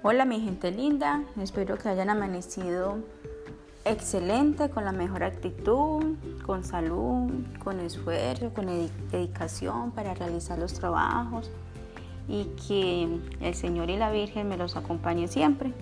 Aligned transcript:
Hola 0.00 0.24
mi 0.24 0.40
gente 0.40 0.70
linda, 0.70 1.24
espero 1.40 1.76
que 1.76 1.88
hayan 1.88 2.08
amanecido 2.08 2.98
excelente, 3.84 4.70
con 4.70 4.84
la 4.84 4.92
mejor 4.92 5.24
actitud, 5.24 6.14
con 6.46 6.62
salud, 6.62 7.28
con 7.64 7.80
esfuerzo, 7.80 8.54
con 8.54 8.66
dedicación 9.10 9.90
para 9.90 10.14
realizar 10.14 10.56
los 10.56 10.74
trabajos 10.74 11.50
y 12.28 12.44
que 12.68 13.08
el 13.40 13.54
Señor 13.56 13.90
y 13.90 13.96
la 13.96 14.12
Virgen 14.12 14.48
me 14.48 14.56
los 14.56 14.76
acompañe 14.76 15.26
siempre. 15.26 15.72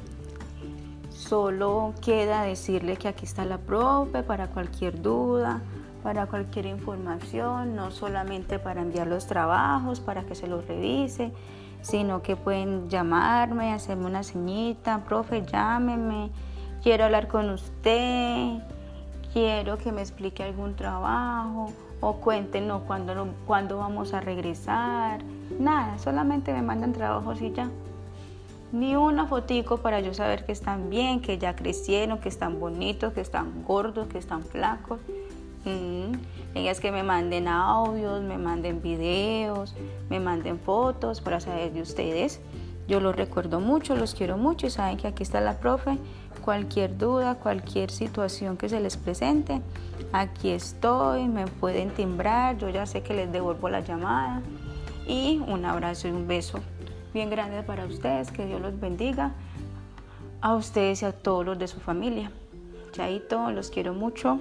Solo 1.10 1.92
queda 2.00 2.42
decirle 2.42 2.96
que 2.96 3.08
aquí 3.08 3.26
está 3.26 3.44
la 3.44 3.58
profe 3.58 4.22
para 4.22 4.48
cualquier 4.48 5.02
duda, 5.02 5.60
para 6.02 6.24
cualquier 6.26 6.64
información, 6.64 7.76
no 7.76 7.90
solamente 7.90 8.58
para 8.58 8.80
enviar 8.80 9.08
los 9.08 9.26
trabajos, 9.26 10.00
para 10.00 10.24
que 10.24 10.34
se 10.34 10.46
los 10.46 10.66
revise, 10.66 11.32
sino 11.86 12.20
que 12.20 12.34
pueden 12.34 12.90
llamarme, 12.90 13.72
hacerme 13.72 14.06
una 14.06 14.24
señita, 14.24 15.04
profe, 15.04 15.44
llámeme, 15.46 16.30
quiero 16.82 17.04
hablar 17.04 17.28
con 17.28 17.48
usted, 17.50 18.58
quiero 19.32 19.78
que 19.78 19.92
me 19.92 20.00
explique 20.00 20.42
algún 20.42 20.74
trabajo 20.74 21.72
o 22.00 22.14
cuéntenos 22.14 22.82
cuándo, 22.82 23.28
cuándo 23.46 23.78
vamos 23.78 24.14
a 24.14 24.20
regresar. 24.20 25.22
Nada, 25.60 25.96
solamente 25.98 26.52
me 26.52 26.62
mandan 26.62 26.92
trabajos 26.92 27.40
y 27.40 27.52
ya. 27.52 27.70
Ni 28.72 28.96
una 28.96 29.28
fotico 29.28 29.76
para 29.76 30.00
yo 30.00 30.12
saber 30.12 30.44
que 30.44 30.50
están 30.50 30.90
bien, 30.90 31.20
que 31.20 31.38
ya 31.38 31.54
crecieron, 31.54 32.18
que 32.18 32.28
están 32.28 32.58
bonitos, 32.58 33.12
que 33.12 33.20
están 33.20 33.62
gordos, 33.62 34.08
que 34.08 34.18
están 34.18 34.42
flacos. 34.42 34.98
Ellas 36.54 36.80
que 36.80 36.92
me 36.92 37.02
manden 37.02 37.48
audios, 37.48 38.22
me 38.22 38.38
manden 38.38 38.80
videos, 38.80 39.74
me 40.08 40.20
manden 40.20 40.58
fotos 40.58 41.20
para 41.20 41.40
saber 41.40 41.72
de 41.72 41.82
ustedes. 41.82 42.40
Yo 42.88 43.00
los 43.00 43.16
recuerdo 43.16 43.58
mucho, 43.60 43.96
los 43.96 44.14
quiero 44.14 44.38
mucho 44.38 44.66
y 44.68 44.70
saben 44.70 44.96
que 44.96 45.08
aquí 45.08 45.22
está 45.22 45.40
la 45.40 45.58
profe. 45.58 45.98
Cualquier 46.44 46.96
duda, 46.96 47.34
cualquier 47.34 47.90
situación 47.90 48.56
que 48.56 48.68
se 48.68 48.80
les 48.80 48.96
presente, 48.96 49.60
aquí 50.12 50.50
estoy, 50.50 51.26
me 51.26 51.46
pueden 51.46 51.90
timbrar, 51.90 52.56
yo 52.58 52.68
ya 52.68 52.86
sé 52.86 53.02
que 53.02 53.14
les 53.14 53.32
devuelvo 53.32 53.68
la 53.68 53.80
llamada. 53.80 54.42
Y 55.08 55.42
un 55.48 55.64
abrazo 55.64 56.06
y 56.06 56.12
un 56.12 56.28
beso 56.28 56.60
bien 57.12 57.30
grande 57.30 57.62
para 57.62 57.86
ustedes, 57.86 58.30
que 58.30 58.46
Dios 58.46 58.60
los 58.60 58.78
bendiga 58.78 59.32
a 60.40 60.54
ustedes 60.54 61.02
y 61.02 61.06
a 61.06 61.12
todos 61.12 61.44
los 61.44 61.58
de 61.58 61.66
su 61.66 61.80
familia. 61.80 62.30
Chaito, 62.92 63.50
los 63.50 63.70
quiero 63.70 63.94
mucho. 63.94 64.40